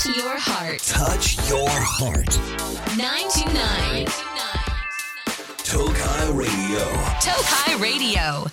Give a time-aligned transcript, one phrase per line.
[0.00, 0.80] Touch your heart.
[0.80, 2.40] Touch your heart.
[2.96, 4.06] 929.
[5.62, 6.80] Tokai Radio.
[7.20, 8.50] Tokai Radio.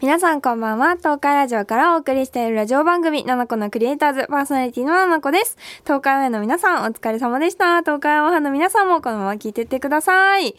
[0.00, 0.98] 皆さんこんばんは。
[0.98, 5.56] 東海ラジオからお送りしているラジオ番組、ナナコのクリエイターズ、パーソナリティのナナコです。
[5.82, 7.80] 東海オンエアの皆さん、お疲れ様でした。
[7.80, 10.54] 東海オンエアの皆さんもこのまま聞いてってください。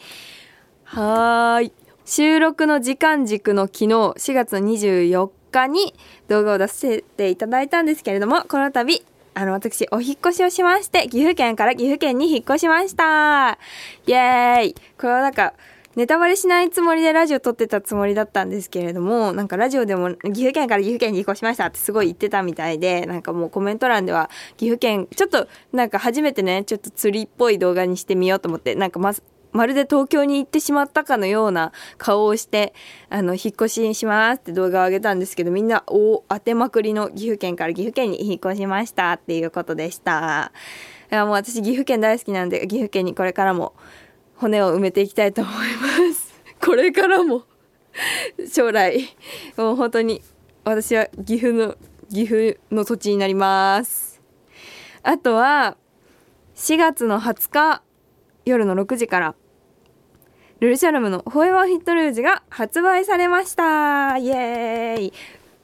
[0.84, 1.72] はーい。
[2.04, 5.94] 収録の時間軸の昨日、4月24日に
[6.28, 9.02] 動画を出させていただいたんですけれども、この度、
[9.38, 13.60] あの、私、お引越しをしまして、岐阜県から岐阜県に引っ越しました。
[14.08, 15.54] イエーイこれはなんか、
[15.96, 32.74] ネタバレしないつもりでラジオ撮ってたつもりだったんですけれども、なんかラジオでも岐阜県から岐阜県に引っ越しましたってすごい言ってたみたいで、なんかもうコメント欄では岐阜県、ちょっとなんか初めてね、ちょっと釣りっぽい動画にしてみようと思って、なんかまず、まるで東京に行ってしまったかのような顔をして、
[33.10, 40.52] あの、引っ越ししますって動画を上げたんですけど、みんな、お当てまくりの岐阜県から岐阜県に引っ越しましたっていうことでした。
[41.12, 43.74] いや、もう私岐阜県大好きなんで、岐阜県にこれからも
[44.36, 46.34] 骨を埋めていきたいと思います。
[46.64, 47.44] これからも、
[48.52, 49.16] 将来、
[49.56, 50.22] もう本当に、
[50.64, 51.76] 私は岐阜の、
[52.12, 54.22] 岐阜の土地になります。
[55.04, 55.78] あとは、
[56.56, 57.82] 4月の20日、
[58.50, 59.36] 夜の6時から、
[60.60, 65.14] ルルシャルムのフォーエバーヒットルージュが発売されましたイエーイ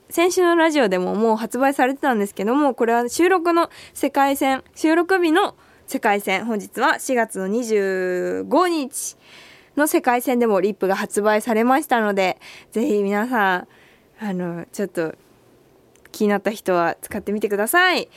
[0.10, 5.56] 先週のラジオでももう発売されてたんですけども、これは収録の世界戦、収録日の
[5.88, 9.18] 世界戦、本日は4月の25日
[9.76, 12.40] の世界戦でもリップが発売されましたので、
[12.72, 13.68] ぜひ皆さん、
[14.20, 15.16] あの、ちょっと
[16.12, 18.08] 気になった人は使ってみてください。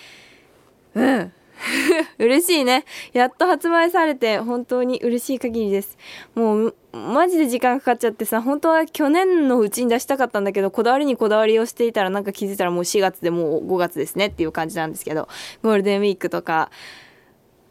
[0.95, 1.33] うん。
[2.19, 2.85] 嬉しいね。
[3.13, 5.97] やっと発売されて本当に嬉しい限りです。
[6.35, 15.29] もう、マジで時間かかっちゃってさ、本当は去年のうちに出したかったんだけど、こだわりにこだわりをしていたらなんか気づいたらもう4月でもう5月ですねっていう感じなんですけど、
[15.63, 16.71] ゴールデンウィークとか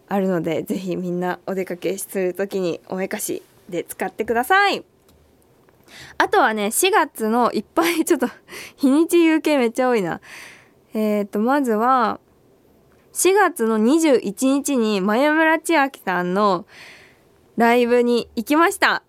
[0.08, 4.83] あるので、ぜひみんなお出かけするときにおめかしで使ってください。
[6.17, 8.27] あとはね、4月のいっぱいちょっと
[8.76, 10.21] 日にち有形めっちゃ多いな。
[10.93, 12.20] えっ、ー、と、まずは、
[13.15, 16.65] 4月の21日に前村千秋さんの
[17.55, 19.03] ライブに行きました。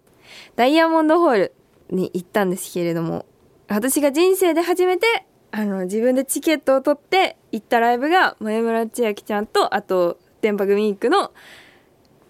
[0.55, 1.55] ダイヤモンドホール
[1.91, 3.27] に行ったんですけれども、
[3.67, 11.33] 私が人生で初めて、あの、自分でチケットを取って行ったライブが、前村千秋ちゃんと、あと、電波組ウィークの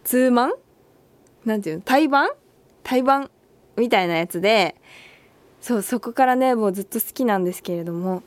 [0.02, 0.52] ツーマン？
[1.44, 1.82] なんていうの？
[1.82, 2.30] 対バン？
[2.84, 3.30] 対バン？
[3.76, 4.76] みたいなやつで、
[5.60, 8.22] そう、そこからね、もうずっと好きなんですけれども、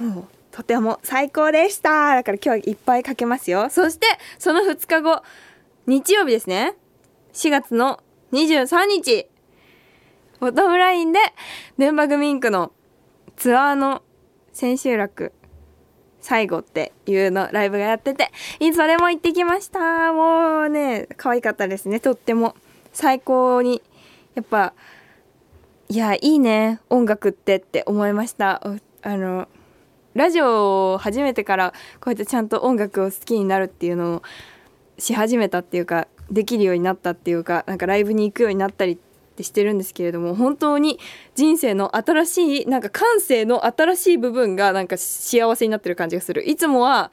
[0.00, 3.70] もう、とても最高でしただから今日いっぱいかけますよ。
[3.70, 4.06] そして、
[4.38, 5.20] その2日後、
[5.88, 6.76] 日曜日ですね。
[7.32, 7.98] 4月の
[8.30, 9.26] 23日、
[10.38, 11.18] ボトムラインで、
[11.76, 12.70] 電波組インクの
[13.34, 14.02] ツアーの
[14.52, 15.32] 千秋楽、
[16.20, 18.30] 最後っていうのライブがやってて、
[18.76, 20.12] それも行ってきました。
[20.12, 21.98] もうね、可愛かったですね。
[21.98, 22.54] とっても。
[22.92, 23.82] 最高に。
[24.36, 24.72] やっぱ、
[25.88, 26.78] いや、いいね。
[26.90, 28.62] 音楽ってって思いました。
[29.02, 29.48] あの、
[30.14, 34.22] ラジオを始めてからこうやってちゃんと音楽を好きになるっていうのを
[34.96, 38.96] し始めたっていうかできるようになったっていうかなんかライブに行くようになったりっ
[39.36, 41.00] てしてるんですけれども本当に
[41.34, 46.48] 人生の新しいなんか感性の新しい部分がなんか幸せになってる感じがする。
[46.48, 47.10] いつもは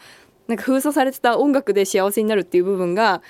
[0.47, 3.23] なんか封鎖されてた音楽で幸せになるっていう部分が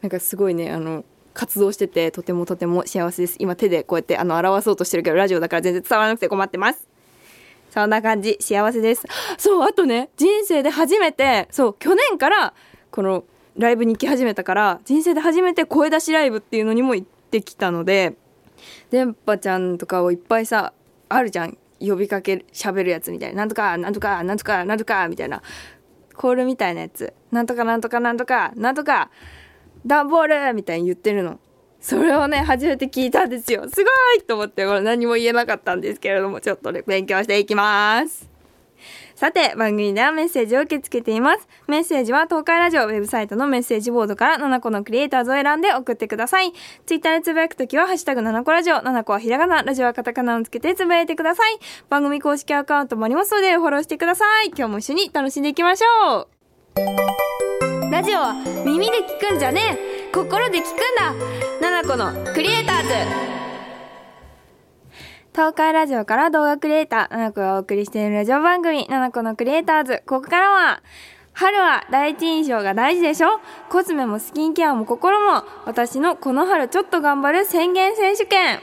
[0.00, 1.04] なんかすごいねあの
[1.34, 3.36] 活動しててとてもとても幸せです。
[3.38, 6.89] 今手でこうやってあの表そうとしてるけどラジオだから全然伝わらなくて困ってます。
[7.70, 9.06] そんな感じ、幸せです。
[9.38, 12.54] そう、あとね、人生で初めて、そう、去年から、
[12.90, 13.24] この、
[13.56, 18.16] ライブに行き始めたから、人生で初めて声出しライブっていうのにも行ってきたので、
[18.90, 20.72] 電波ちゃんとかをいっぱいさ、
[21.08, 21.58] あるじゃん。
[21.80, 23.38] 呼びかけ、喋るやつみたいな。
[23.38, 25.42] なんとか、なんとか、なんとか、なんとか、みたいな。
[26.14, 27.14] コールみたいなやつ。
[27.32, 29.10] なんとか、なんとか、なんとか、なんとか、
[29.86, 31.40] ダンボールみたいに言ってるの。
[31.80, 33.62] それをね、初めて聞いたんですよ。
[33.68, 38.28] すごいと思って、これ何も言えなかったんですけれども、ちょっとね、勉強していきます。
[39.14, 41.46] さて、番組ではメッセージを受け付けています。
[41.66, 46.52] メッセージは東海ラジオウェブサイトのメッセージボードから7個のクリエイターズを選んで送ってください。
[46.86, 51.58] ツイッターでつぶやくときは、ハッシュタグ7個ラジオ、7個はひらがな、ラジオはカタカナをつけてつぶやいてください。
[51.88, 54.48] 番組公式アカウントもありますので、フォローしてください。
[54.48, 57.90] 今日も一緒に楽しんでいきましょう。
[57.90, 58.32] ラジオは
[58.64, 59.76] 耳で聞くんじゃね
[60.08, 62.88] え心で聞くんだ子のクリエイターズ
[65.32, 70.02] 東海ラジオから動画クリエイター、ななこがお送りしているラジオ番組、ななこのクリエイターズ。
[70.06, 70.84] ここからは、
[71.32, 73.40] 春は第一印象が大事でしょ？
[73.70, 78.60] コスメもスキンケアも心も、私のこの春ちょっと頑張る宣言選手権。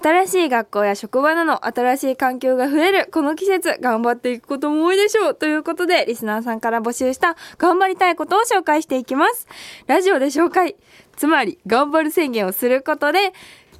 [0.00, 9.46] 新しい学校や職場など新しい環境が増えるこの季節頑張っていくことも多いでしょうということでリスナーさんから募集した頑張りたいことを紹介していきます。
[9.86, 10.76] ラジオで紹介
[11.16, 13.32] つまり頑張る宣言をすることで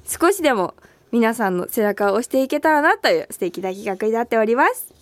[0.05, 0.73] 少しでも
[1.11, 4.93] 皆さんの背中を押していけたらなという素敵な企画になっております。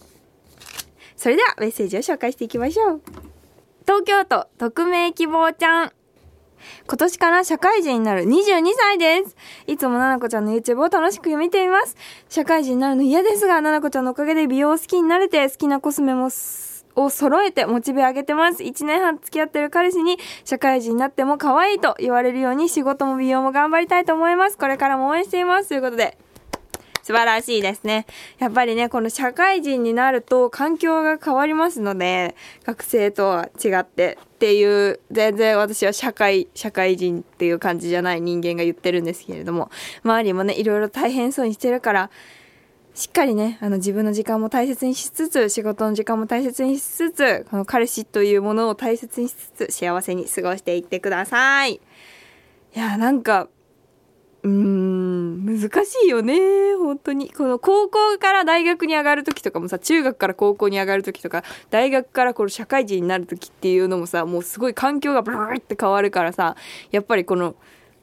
[1.15, 3.01] それではメッセージを紹介していきましょう。
[3.83, 5.91] 東京都匿名希望ちゃん。
[6.88, 9.35] 今年から社会人になる22歳です。
[9.67, 11.95] いつもななこちゃんの YouTube を楽しく見ています。
[12.29, 16.29] 社会人になるの嫌ですが、ななこちゃんのおかげで美容好きになれて、好きなコスメも
[16.95, 18.63] を揃えてモチベ上げてます。
[18.63, 24.57] 1年半付き合ってる彼氏に社会人になっても可愛いと言われるように仕事も美容も頑張りたいと思います。
[24.57, 25.69] これからも応援しています。
[25.69, 26.17] ということで、
[27.05, 28.07] 素晴らしいですね。
[28.39, 39.69] やっぱりね、この社会人になると環境が変わりますので、学生とは違ってっていう、全然私は社会、社会人っていう感じじゃない人間が言ってるんですけれども、
[40.03, 42.09] 周りもね、いろいろ大変そうにしてるから、
[42.95, 51.73] しっかりね、あの自分の時間も大切にしつつ、仕事の時間も大切にしつつ、この彼氏というものを大切にしつつ、幸せに過ごしていってください。
[51.73, 51.79] い
[52.73, 53.47] や、なんか、
[54.45, 56.75] うーん、難しいよね。
[56.75, 57.31] 本当に。
[57.31, 66.56] この高校から大学に上がる時とかもさ、中学から高校に上がる時とか、大学からこの社会人になる時っていうのもさ、もうすごい環境がブルーって変わるからさ、
[66.92, 67.56] やっぱりこの、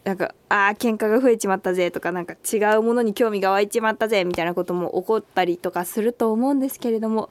[0.03, 7.31] なんか、ああ、喧嘩が増えちまったぜとか、なんか違うものに興味が湧いちまったぜみたいなことも起こったりとかすると思うんですけれども、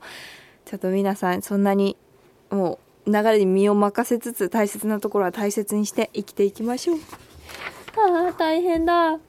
[0.64, 1.98] ちょっと皆さんそんなに
[2.50, 7.31] もう流れに身を任せつつ大切なところは大切にして生きていきましょう。
[7.98, 9.20] ああ、大変だ。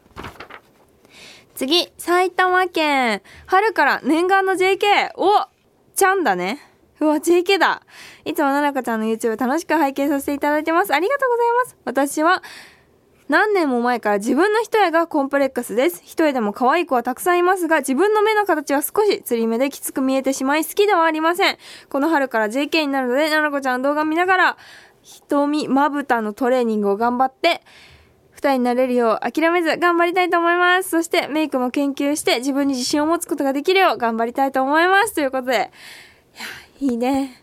[1.54, 3.22] 次、埼玉県。
[3.46, 5.12] 春から念願の JK。
[5.16, 5.46] お
[5.94, 6.58] ちゃんだね。
[7.00, 7.82] うわ、JK だ。
[8.24, 10.94] いつもななかちゃんの YouTube 楽しく拝見させていただいてます。
[10.94, 11.76] ありがとうございます。
[11.84, 12.42] 私は、
[13.28, 16.02] 何年も前から自分の一重がコンプレックスです。
[16.04, 21.56] 一重でも可愛い子はたくさんいますが、自分の目の形は少し釣り目できつく見えてしまい好きではありません。
[21.88, 24.56] この春から JK になるので、ななこちゃんの動画見ながら、
[25.02, 27.62] 瞳まぶたのトレーニングを頑張って、
[28.42, 30.90] 二重になれるよう諦めず頑張りたいと思います。
[30.90, 35.14] そしてメイクも研究して自分に自信を持つことができるよう頑張りたいと思います。
[35.14, 35.70] ということで。
[36.80, 37.40] いや、いいね。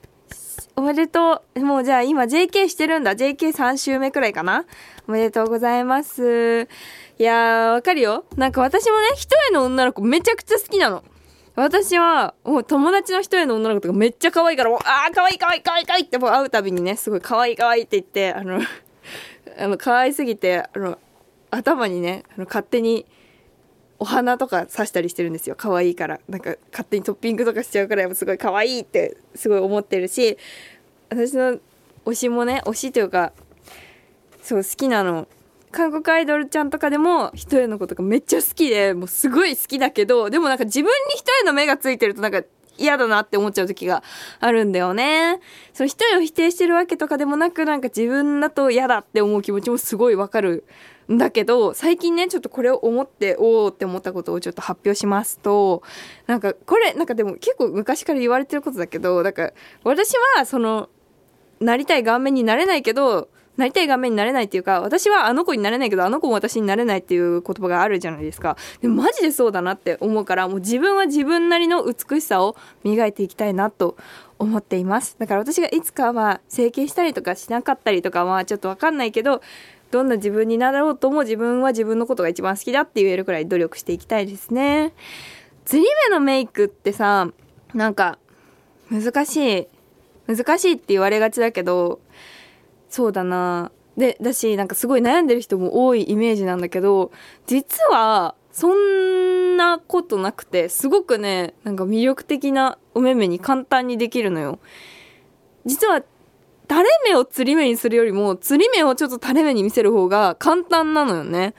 [0.76, 1.60] おめでとう。
[1.62, 3.16] もうじゃあ今 JK してるんだ。
[3.16, 4.66] JK3 週目くらいかな。
[5.08, 6.68] おめでとうございます。
[7.18, 8.26] いやー、わかるよ。
[8.36, 11.04] なんか私もね、一重の女の子めちゃくちゃ好きなの。
[11.56, 18.60] 私は、もう友達の一重の女の子とかめっちゃ可愛いから、もうあー可愛い可愛い可愛い可愛いってもう会うたびにね、すごい可愛い可愛いって言って、あの、
[19.58, 20.98] あの、可愛すぎて、あの、
[21.52, 23.06] 頭にね、あの勝手に、
[24.02, 25.56] お花とか刺したりしてるんですよ。
[25.58, 26.22] 可愛いから。
[26.30, 30.38] なんか、勝手にトッピングとかしちゃうから、やっぱすごい可愛いって、すごい思ってるし、
[31.10, 31.60] 私の
[32.06, 33.34] 推しもね、推しというか、
[34.42, 35.28] そう、好きなの。
[35.72, 42.42] 韓国アイドルちゃんとかでも、一重の子とかめっちゃ好きで、もうすごい好きだけど、でもなんか自分に一重の目がついてるとなんか、
[42.80, 44.04] 嫌だなって思っちゃう時が
[44.40, 45.40] あるんだよね。
[45.74, 50.66] その一重を否定してるわけとかでもなく、なんか自分だと嫌だって思う気持ちもすごいわかる
[51.12, 55.84] んだけど、最近ね、ちょっとこれを思って、おーって思ったことをちょっと発表しますと、
[56.28, 59.52] なんかこれ、なんかでも結構昔から言われてることだけど、なんか
[59.84, 60.90] 私はその、
[61.60, 63.30] なりたい顔面になれないけど、
[63.60, 68.56] なりたい顔面になれないっていうか、私はあの子になれないけど、あの子も私になれないっていう言葉があるじゃないですか。
[68.82, 73.98] でもマジでそうだなって思うから、もう自分は自分なりの美しさを磨いていきたいなと
[74.40, 75.18] 思っています。
[75.20, 79.42] だから私がいつかは整形したりとかしなかったりとかはちょっとわかんないけど、
[79.92, 84.94] どんな自分になろうとも自分は自分のことが一番好きだって言えるくらい努力していきたいですね。
[85.66, 87.28] 釣り目のメイクってさ、
[87.74, 88.18] なんか
[88.90, 89.68] 難しい。
[90.28, 92.00] 難しいって言われがちだけど、
[92.90, 93.72] そうだな。
[93.98, 97.12] で、だし、なんかすごい悩んでる人も多いイメージなんだけど、
[97.46, 104.60] 実は、そんなことなくて、すごくね、なんか魅力的なお目目に簡単にできるのよ。
[105.66, 106.04] 実は、
[106.70, 111.54] 垂れ目を釣り目にするよりも、釣り目をちょっと垂れ目に見せる方が簡単なのよね。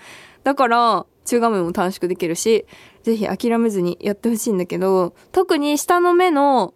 [0.45, 2.65] だから、中画面も短縮できるし、
[3.03, 6.75] ぜひ諦めずにやってほしいんだけど、特に下の目の、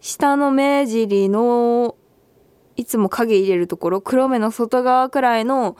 [0.00, 1.96] 下の目尻の、
[2.78, 5.76] いつも影入れるところ、黒目の外側くらいの、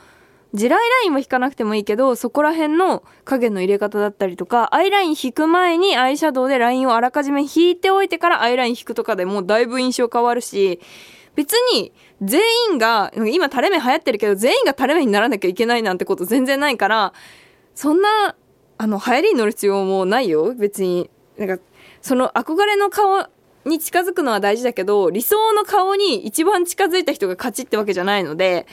[0.53, 10.81] 地雷ラインは引かなくてもいいけど、そこら辺の影の入れ方だったりとか、アイライン引く前にアイシャドウでラインをあらかじめ引いておいてからアイライン引くとかでもだいぶ印象変わるし、
[11.37, 12.41] 別に全
[12.73, 17.13] 員が、今垂れ目流行ってるけど、全員が垂れ目にならなきゃいけないなんてこと全然ないから、
[17.77, 18.35] そんな、
[18.79, 21.09] あの、流行りに乗る必要もないよ、別に。
[21.37, 21.63] なんか、
[22.03, 23.29] その憧れの顔
[23.69, 28.67] に近づくのは大事だけど、理想の顔に一番近づいた人が勝ちってわけじゃないので、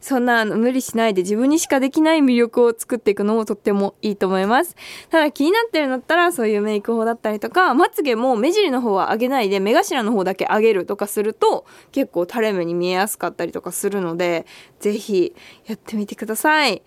[0.00, 4.74] そんなあの無理しないで自分にしかできない魅力を作っていくのもとってもいいと思います。
[5.10, 14.46] ただ気になってるんだったらそういうメイク法だったりとか、まつげも目尻の方は上げないで目頭の方だけ上げるとかすると結構垂れ目に見えやすかったりとかするので、
[14.78, 15.34] ぜひ
[15.66, 16.82] やってみてください。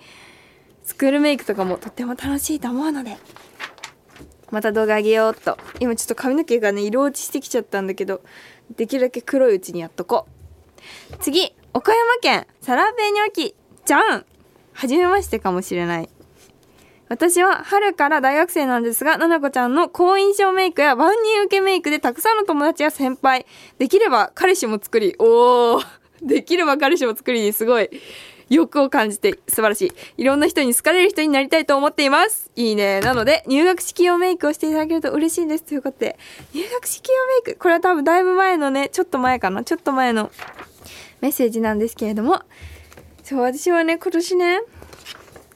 [0.83, 3.15] スクールメイクとかもとっても楽しいと思うので、
[4.53, 5.57] また動画あげようっと。
[5.79, 8.21] 今ちょっと髪の毛がね、色落ちしてきちゃったんだけど、
[8.75, 10.27] できるだけ黒いうちにやっとこ
[11.11, 11.17] う。
[11.17, 14.25] 次、岡山県、サラペニョキ、じゃん
[14.73, 16.09] はじめましてかもしれない。
[17.09, 23.47] 私は春から大学生なんですが、ななこちゃんの好印象メイクや万人受けメイクでたくさんの友達や先輩、
[23.79, 25.85] できれば彼氏も作り、おー、
[26.21, 27.89] できれば彼氏も作りにすごい
[28.49, 29.91] 欲を感じて素晴らしい。
[30.17, 32.51] いろんな人に好かれる人になりたいと思っています。
[32.55, 32.99] いいね。
[33.01, 35.63] なので、入学式用メイクをしていただけると嬉しいです。
[35.63, 36.17] ということで、
[36.53, 40.31] 入学式用メイク、これは多分だいぶ前のね、ちょっと前かな、ちょっと前の
[41.21, 42.41] メッセージなんですけれども、
[43.23, 44.61] そう、私はね、今年ね、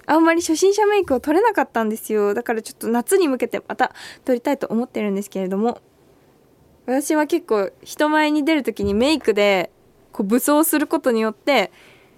[0.05, 2.33] あんまり初心者メイクを取れなかったんですよ。
[2.33, 5.81] だからちょっと夏に向けてまた取りたいと思ってるんですけれども、
[6.85, 9.69] 私は結構人前に出るときにメイクで
[10.13, 11.71] こう武装することによって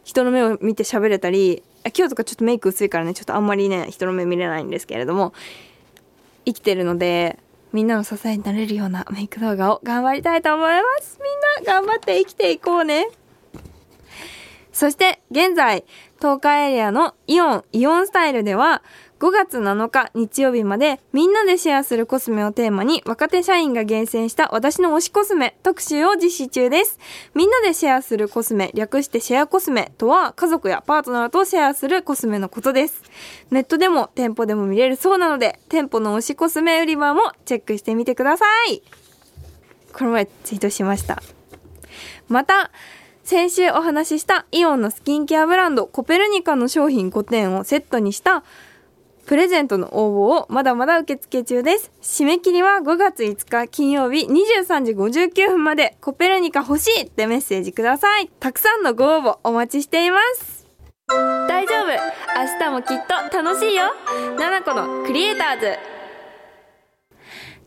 [0.10, 1.62] 人の目を見て喋れたり、
[1.96, 5.34] 今日とかちょっとメイク薄いからね、ちょっとあんまりね、人の目見れないんですけれども、
[6.46, 7.38] 生きてるので、
[7.74, 11.20] みんなの支えになれるようなメイク動画を頑張りたいと思います。
[11.22, 13.08] みんな頑張って生きていこうね。
[14.74, 15.86] そして現在、
[16.18, 18.82] 東海エリアのイオン、イオンスタイルでは、
[19.20, 26.98] 5月7日日曜日までみんなでシェアするコスメをテーマに若手社員が厳選した私の推しコスメ特集を実施中です。
[27.36, 33.04] みんなでシェアするコスメ、略してシェアコスメとは家族やパートナーとシェアするコスメのことです。
[33.52, 38.82] ネットでも店舗でも見れるそうなので、店舗の推しコスメ売り場もチェックしてみてください。
[39.92, 41.22] この前ツイートしました。
[42.30, 42.72] また、
[43.26, 48.44] 先週お話ししたイオンのスキンケアブランドコペルニカの商品5点をセットにした
[49.30, 51.92] プレゼントの応募をまだまだ受付中です。
[52.02, 58.28] 締め切りは5月5日金曜日23時59分までコペルニカ欲しいってメッセージください。
[58.40, 60.66] たくさんのご応募お待ちしています。
[61.48, 61.90] 大丈夫
[62.40, 63.84] 明日もきっと楽しいよ
[64.40, 65.78] ナナコのクリエイターズ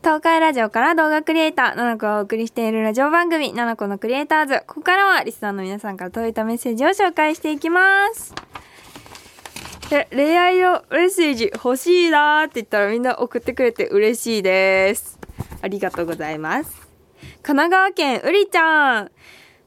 [0.01, 4.65] 東海ラジオから動画クリエイター、ナナコがお送りしているラジオ番組、ナナコのクリエイターズ。
[4.67, 8.52] ここからはリスナーの皆さんから届いたメッセージを紹介していきます。
[9.93, 15.19] で恋愛のメッセージ欲しいなって言ったらみんな送ってくれて嬉しいです。
[15.61, 16.89] ありがとうございます。
[17.43, 19.11] 神奈川県うりちゃん。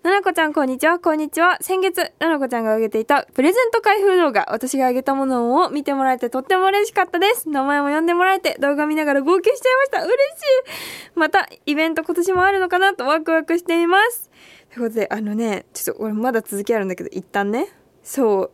[0.01, 0.97] ななこちゃん、こんにちは。
[0.97, 1.59] こんにちは。
[1.61, 7.47] 先月、ななこちゃんが上げていたプレゼント開封動画、私が上げたものを見てもらえてとっても嬉しかったです。
[7.47, 10.03] 名前も呼んでもらえて動画見ながら号泣しちゃいました。
[10.05, 11.19] 嬉しい。
[11.19, 14.31] また、イベント今年もあるのかなとワクワクしています。
[14.73, 17.67] ということで、あのね、ちょっと俺まだ続きあるんだけど、一旦ね。
[18.01, 18.51] そう。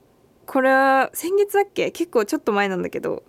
[0.51, 1.91] これは、先月だっけ？
[1.91, 3.23] 結構ちょっと前なんだけど、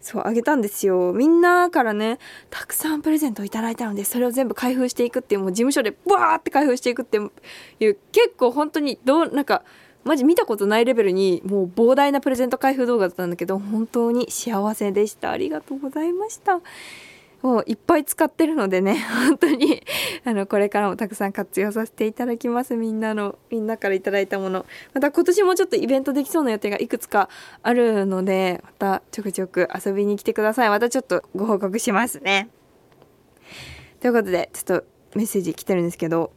[0.00, 1.12] そう、あげたんですよ。
[1.12, 9.62] みんなからね、たくさんプレゼントをいただいたので、それを全部開封していくっていう、もう事務所でブワーって開封していくっていう、結構本当に、どう、なんか、
[10.04, 15.32] マジ見たことないレベルに、もう膨大なプレゼント開封動画だったんだけど、本当に幸せでした。
[15.32, 16.62] ありがとうございました。
[17.42, 19.82] もういっぱい使ってるのでね、 本当に、
[20.24, 22.76] あの、これからもたくさん活用させていただきます。
[22.76, 24.64] みんなの、みんなからいただいたもの。
[24.94, 27.28] また今年もちょっとイベントできそうな予定がいくつか
[27.62, 30.68] あるので、またちょくちょく遊びに来てください。
[30.68, 32.48] またちょっとご報告しますね。
[34.00, 34.84] ということで、ちょっと
[35.14, 36.32] メッセージ来てるんですけど、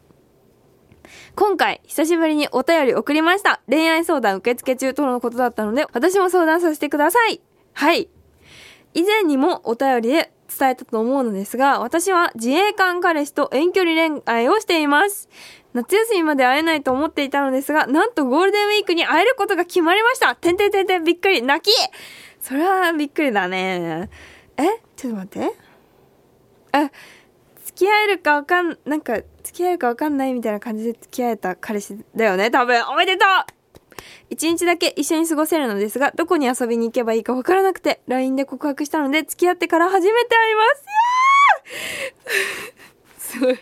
[1.35, 3.61] 今回、久しぶりにお便り送りました。
[3.69, 7.41] 恋愛相談受付中とのことだったので、私も相談させてください。
[7.73, 8.09] はい。
[8.95, 15.29] 以前にもお便りで伝えたと思うのですが、私は自衛官彼氏と遠距離恋愛をしています。
[15.73, 21.75] 夏休みまで会えないと思っていたのですが、なんとゴールデンウィークに会えることが決まりましたてんてんてんてんびっくり泣き
[22.39, 24.09] それはびっくりだね。
[24.55, 24.63] え？
[24.95, 25.53] ちょっと待って。
[26.71, 26.91] あ、
[27.65, 33.54] 付き合えるかわかん、なんか、付き合えるかわかんないみたいな感じで付き合えた彼氏だよね多分おめでとう
[34.29, 40.83] 一日だけ一緒に過ごせるのですが、どこに遊びに行けばいいかわからなくて、LINE で告白したので、付き合ってから初めて会います。
[43.37, 43.59] いやー すごい。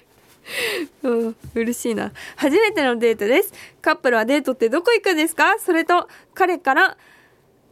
[1.04, 2.12] うん、嬉しいな。
[2.36, 3.54] 初めてのデートです。
[3.82, 5.56] カップルはデートってどこ行くんですか？
[5.60, 6.98] それと、彼から、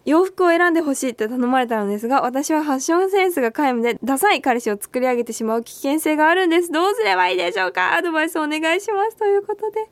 [0.03, 6.71] 洋服を選んでほしいって頼まれたのですが、私はファッションセンスが皆無で、ダサい彼氏を作り上げてしまう危険性があるんです。
[6.71, 7.95] どうすればいいでしょうか？
[7.95, 9.15] アドバイスお願いします。
[9.15, 9.87] ということで。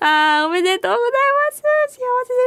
[0.00, 1.10] あー、おめでとうござい
[1.50, 1.62] ます。
[1.88, 1.98] 幸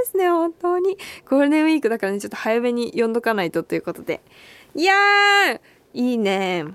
[0.06, 0.98] せですね、本当に。
[1.28, 4.22] ゴールデンウィークだからね、ちょっと早めに呼んどかないとということで。
[4.76, 5.60] いやー、
[5.94, 6.66] いいね。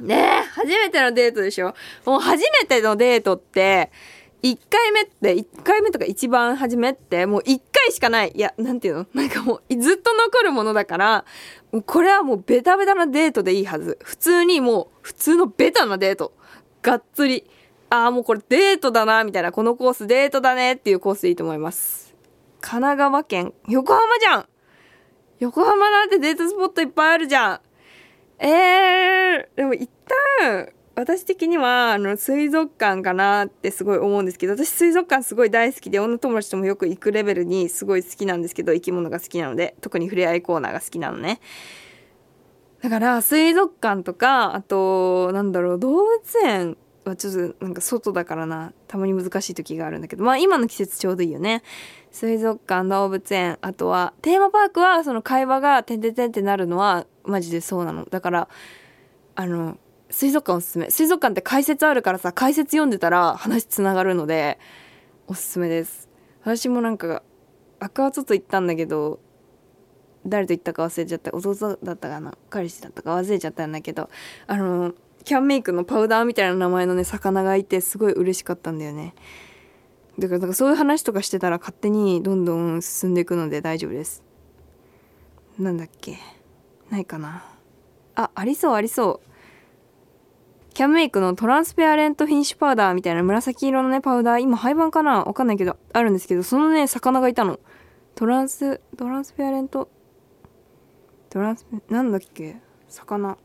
[0.00, 1.74] ねえ、初めてのデートでしょ？
[2.06, 3.90] もう初めてのデートって、
[4.42, 8.32] 1回目って1回目とか一番初めってもう1回しかない。
[8.34, 9.06] いやなんていうの？
[9.14, 11.24] なんかもうずっと残るものだから
[11.86, 13.98] これはもうベタベタなデートでいいはず。
[14.02, 16.32] 普通にもう普通のベタなデート。
[16.82, 17.48] がっつり。
[17.90, 19.52] ああもうこれデートだなみたいな。
[19.52, 22.14] このコースデートだねっていうコースでいいと思います。
[22.60, 24.48] 神奈川県横浜じゃん。
[25.38, 27.60] 横浜なんてデートスポットいっぱいあるじゃん。
[28.44, 29.88] えー、でも一
[30.40, 41.40] 旦私的にはあの水族館かなってすごい思うんですけど私水族館すごい大好きで女友達ともよく行くレベルにすごい好きなんですけど生き物が好きなので特に触れ合いコーナーが好きなのね。
[42.82, 48.72] だから水族館とかあとなんだろう動物園はちょっとなんか外だからな。
[48.86, 50.24] たまに難しい時があるんだけど。
[50.24, 51.62] まあ今の季節ちょうどいいよね。
[52.10, 58.04] 水族館動物園あとはテーマパークはその会話がてんてんてんってなるのはマジでそうなの。
[58.04, 58.48] だから
[59.34, 59.78] あの
[60.12, 60.90] 水族館おすすめ。
[60.90, 64.58] 水族館って解説あるからさ解説読んでたら話つながるので
[65.26, 66.08] おすすめです。
[66.42, 67.22] 私もなんか
[67.80, 69.20] アクアツと行ったんだけど
[70.26, 71.34] 誰と行ったか忘れちゃった。
[71.34, 72.36] 弟だったかな？
[72.50, 73.16] 彼氏だったか？
[73.16, 74.10] 忘れちゃったんだけど
[74.46, 74.92] あの
[75.24, 79.14] キャンメイクのパウダーみたいな名前のね魚がいてすごい嬉しかったんだよね。
[80.18, 84.22] だからなんかそういう話とかしてたら勝手にどんどん進んでいくので大丈夫です。
[85.58, 86.18] なんだっけ？
[86.90, 87.44] ないかな？
[88.14, 89.31] あありそうありそう。
[90.72, 97.60] キャンメイクのトランスペアレントフィニッシュパウダーみたいな紫色のね、パウダー、今廃盤かなわかんないけど、あるんですけど、そのね、魚がいたの。
[98.14, 99.88] トランス、トランスペアレント、
[101.30, 102.56] トランスペ、なんだっけ？
[102.88, 103.30] 魚。
[103.30, 103.36] あ、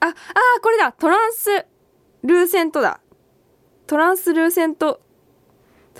[0.00, 0.14] あー、
[0.62, 1.50] これだトランス
[2.22, 3.00] ルーセントだ。
[3.86, 5.00] トランスルーセント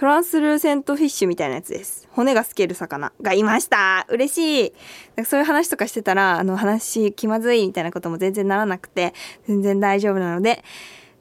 [0.01, 2.09] トランスルーセントフィッシュみたいなやつです。
[2.13, 4.73] 骨が透ける魚がいました嬉しい
[5.15, 9.13] なんかそういう話とかしてたら、あの話気まずいみたいなことも全然ならなくて、
[9.47, 10.65] 全然大丈夫なので、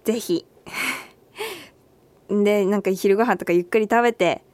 [0.05, 0.45] ぜひ。
[2.31, 4.45] で、なんか昼ご飯とかゆっくり食べて、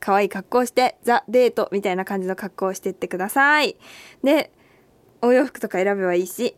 [0.00, 3.78] 可愛い格好して、ザ・デートみたいな感じの格好をしてってください。
[4.22, 4.52] で、
[5.22, 6.54] お洋服とか選べばいいし、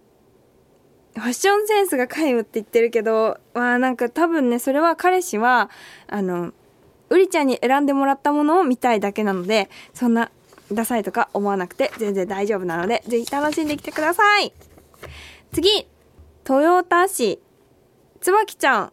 [1.14, 5.70] ファッションセンスが皆無って言ってるけど、まあなんか多分ね、それは彼氏は、
[6.08, 6.52] あの、
[7.10, 10.30] うりちゃんに選んでもらったものを見たいだけなので、そんな
[10.72, 14.52] ダサいとか思わなくて全然大丈夫なので、ぜひ楽しんできてください。
[15.52, 15.88] 次、
[16.48, 17.40] 豊田市、
[18.20, 18.92] つばきちゃん。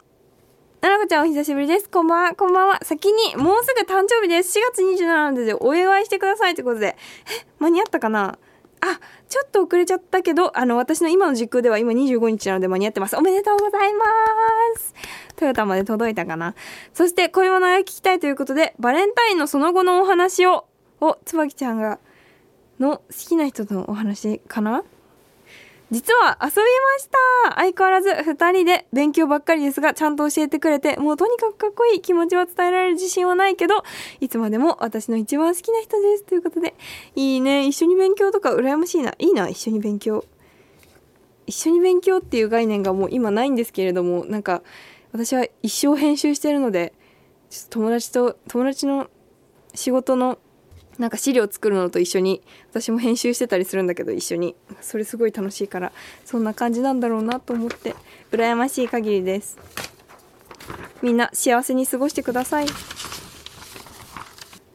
[0.81, 1.89] ななこちゃんお久しぶりです。
[1.89, 2.79] こんばんは、こんばんは。
[2.83, 4.59] 先に、もうすぐ誕生日です。
[4.59, 6.87] 4月27なので、お祝いしてくださいということで。
[6.87, 6.95] え、
[7.57, 8.37] 間に合ったかな？
[8.81, 13.15] あ、ちょっと遅れちゃったけど、あの、私の今の時空では今25日なので間に合ってます。
[13.15, 14.05] おめでとうございま
[14.77, 14.93] す。
[15.35, 16.55] トヨタまで届いたかな。
[16.93, 20.65] そして、恋物が聞きたいということで、バレンタインのその後のお話を、
[21.01, 21.99] お、つばきちゃんが、
[22.79, 24.83] の好きな人とのお話かな？
[25.91, 26.61] 実は遊びま
[26.99, 27.09] し
[27.45, 33.83] た相変わらず二人で勉強ばっかりですが、ちゃんと教えてくれて、もうとにかくかっこいい気持ちは伝えられる自信はないけど、
[34.19, 36.23] いつまでも私の一番好きな人です。
[36.23, 36.73] ということで、
[37.15, 37.67] いいね。
[37.67, 39.13] 一緒に勉強とか羨ましいな。
[39.19, 40.25] いいな、一緒に勉強。
[41.45, 44.63] 一緒に勉強っていう概念がもう今ないんですけれども、なんか、
[45.11, 46.93] 私は一生編集してるので、
[47.49, 49.07] ちょっと友達と、友達の
[49.75, 50.39] 仕事の
[50.99, 54.55] なんか資料作るのと一緒に私も編集してたりするんだけど一緒に。
[54.81, 55.91] それすごい楽しいから
[56.23, 57.95] そんな感じなんだろうなと思って
[58.31, 59.57] 羨ましい限りです。
[61.01, 62.67] みんな幸せに過ごしてください。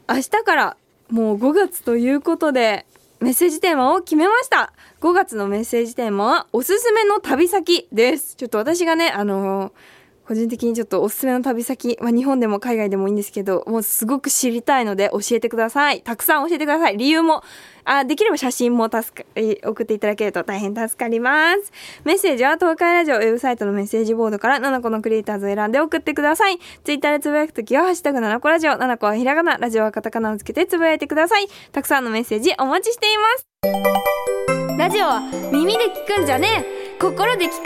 [0.09, 0.77] 明日から
[1.09, 2.87] もう5月ということで
[3.21, 4.73] メッセージテーマを決めました。
[5.01, 8.37] 5月のメッセージテーマはおすすめの旅先です。
[8.37, 10.00] ちょっと私がねあのー
[10.31, 16.03] 個人的にちょっとおすすめの旅先、まあ、日本でも海外でもいいんですけど、もうすごく知りたいので教えてください。
[16.03, 16.97] たくさん教えてください。
[16.97, 17.43] 理由も、
[17.83, 19.29] あ、できれば写真も助か、
[19.69, 21.73] 送っていただけると大変助かります。
[22.05, 26.61] メッセージは東海ラジオウェブサイトのメッセージボードから7個のクリエイターズを選んで送ってください。
[26.85, 31.49] ツイッターでつぶやくときは、ハッシュタグ7個ラジオ、7個はひらがな、ラジオはカタカナをつけてつぶやいてください。
[31.73, 34.79] たくさんのメッセージお待ちしています。
[34.79, 36.65] ラジオは耳で聞くんじゃね
[36.97, 37.59] え心で聞くん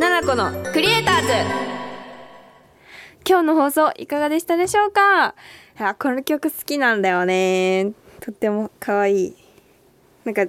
[0.00, 1.71] だ !7 個のクリエイターズ
[3.28, 5.34] 今日の放送いかがでしたでしょうか？
[5.78, 7.92] あこの曲好きなんだよね。
[8.20, 9.36] とっても可愛い。
[10.24, 10.44] なんか、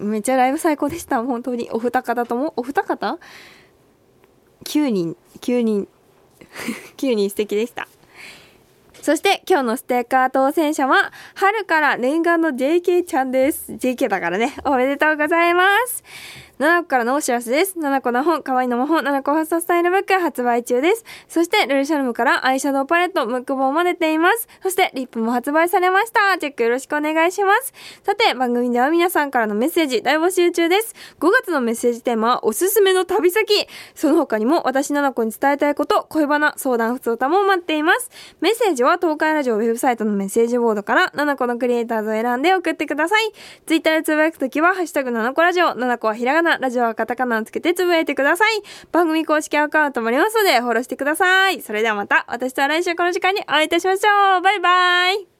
[0.00, 1.22] めっちゃライブ最高でした。
[1.22, 1.70] 本当に。
[1.70, 2.52] お二方とも？
[2.56, 3.18] お二方
[4.64, 5.16] ?9 人。
[5.40, 5.88] 9人。
[6.98, 7.88] 9人素敵でした。
[9.00, 13.72] そして今日のステッカー当選者は春から念願の JK ちゃんです。
[13.72, 14.54] JK だからね。
[14.64, 16.04] おめでとうございます。
[16.62, 17.76] 7個からのお知らせです。
[17.76, 21.04] 7個の本、可愛いの魔法、7個ファストスタイルブック発売中です。
[21.26, 24.46] そして、ルルシャルムからアイシャドウパレット、ムック本も出ています。
[24.62, 26.38] そして、リップも発売されました。
[26.38, 27.74] チェックよろしくお願いします。
[28.04, 30.94] さて、番組では皆さんからのメッセージ大募集中です。
[31.18, 33.66] 5月のメッセージテーマは、おすすめの旅先。
[33.96, 38.08] その他にも、私7個に伝えたいこと、恋バナ、相談、普通歌も待っています。
[38.40, 43.32] メッセージは、東海ラジオウェブサイトのメッセージボードから、7個のクリエイターズを選んで送ってください。
[43.66, 48.62] ツイッターでつぶやくときは、ハッシュタグ7個ラジオ、7個はひらがな、ラジオはカタカナをつけてつぶやいてください。
[48.90, 51.60] 番組公式アカウントもありますので、フォローしてください。
[51.60, 54.40] それではまた、私とは来週この時間にお会いいたしましょう。
[54.42, 55.31] バイバイ。